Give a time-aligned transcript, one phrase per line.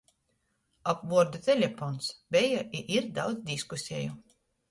[0.93, 4.19] Ap vuordu telepons beja i ir daudz diskuseju.